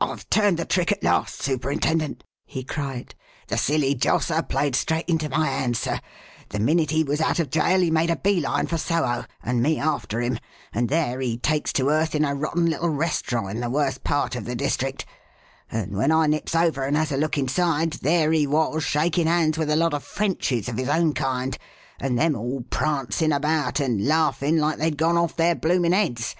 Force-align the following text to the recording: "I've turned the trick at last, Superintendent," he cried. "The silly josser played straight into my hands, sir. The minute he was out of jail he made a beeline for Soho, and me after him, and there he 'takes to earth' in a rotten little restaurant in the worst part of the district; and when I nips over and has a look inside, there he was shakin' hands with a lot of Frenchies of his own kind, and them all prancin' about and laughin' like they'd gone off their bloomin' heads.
"I've 0.00 0.26
turned 0.30 0.56
the 0.58 0.64
trick 0.64 0.90
at 0.90 1.04
last, 1.04 1.42
Superintendent," 1.42 2.24
he 2.46 2.64
cried. 2.64 3.14
"The 3.48 3.58
silly 3.58 3.94
josser 3.94 4.40
played 4.40 4.74
straight 4.74 5.06
into 5.06 5.28
my 5.28 5.48
hands, 5.48 5.80
sir. 5.80 6.00
The 6.48 6.58
minute 6.58 6.92
he 6.92 7.04
was 7.04 7.20
out 7.20 7.38
of 7.38 7.50
jail 7.50 7.78
he 7.80 7.90
made 7.90 8.08
a 8.08 8.16
beeline 8.16 8.68
for 8.68 8.78
Soho, 8.78 9.26
and 9.42 9.62
me 9.62 9.78
after 9.78 10.22
him, 10.22 10.38
and 10.72 10.88
there 10.88 11.20
he 11.20 11.36
'takes 11.36 11.74
to 11.74 11.90
earth' 11.90 12.14
in 12.14 12.24
a 12.24 12.34
rotten 12.34 12.70
little 12.70 12.88
restaurant 12.88 13.50
in 13.50 13.60
the 13.60 13.68
worst 13.68 14.02
part 14.02 14.34
of 14.34 14.46
the 14.46 14.54
district; 14.56 15.04
and 15.70 15.94
when 15.94 16.10
I 16.10 16.24
nips 16.26 16.54
over 16.54 16.84
and 16.86 16.96
has 16.96 17.12
a 17.12 17.18
look 17.18 17.36
inside, 17.36 17.90
there 18.00 18.32
he 18.32 18.46
was 18.46 18.82
shakin' 18.82 19.26
hands 19.26 19.58
with 19.58 19.68
a 19.68 19.76
lot 19.76 19.92
of 19.92 20.02
Frenchies 20.02 20.70
of 20.70 20.78
his 20.78 20.88
own 20.88 21.12
kind, 21.12 21.58
and 22.00 22.18
them 22.18 22.34
all 22.34 22.62
prancin' 22.70 23.30
about 23.30 23.78
and 23.78 24.06
laughin' 24.08 24.56
like 24.56 24.78
they'd 24.78 24.96
gone 24.96 25.18
off 25.18 25.36
their 25.36 25.54
bloomin' 25.54 25.92
heads. 25.92 26.34